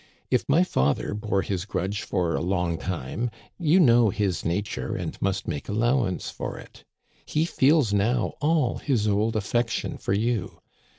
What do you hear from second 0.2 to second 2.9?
If my father bore his grudge for a long